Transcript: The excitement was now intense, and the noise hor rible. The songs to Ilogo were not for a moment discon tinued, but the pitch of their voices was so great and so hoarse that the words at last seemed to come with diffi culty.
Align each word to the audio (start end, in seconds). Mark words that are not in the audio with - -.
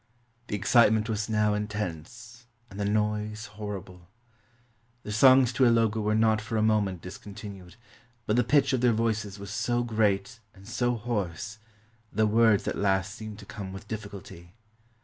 The 0.47 0.55
excitement 0.55 1.09
was 1.09 1.29
now 1.29 1.53
intense, 1.53 2.47
and 2.71 2.79
the 2.79 2.85
noise 2.85 3.45
hor 3.45 3.79
rible. 3.79 4.07
The 5.03 5.11
songs 5.11 5.53
to 5.53 5.63
Ilogo 5.63 6.01
were 6.01 6.15
not 6.15 6.41
for 6.41 6.57
a 6.57 6.63
moment 6.63 7.03
discon 7.03 7.35
tinued, 7.35 7.75
but 8.25 8.35
the 8.35 8.43
pitch 8.43 8.73
of 8.73 8.81
their 8.81 8.93
voices 8.93 9.37
was 9.37 9.51
so 9.51 9.83
great 9.83 10.39
and 10.55 10.67
so 10.67 10.95
hoarse 10.95 11.59
that 12.09 12.15
the 12.17 12.25
words 12.25 12.67
at 12.67 12.77
last 12.79 13.13
seemed 13.13 13.37
to 13.37 13.45
come 13.45 13.71
with 13.71 13.87
diffi 13.87 14.09
culty. 14.09 14.47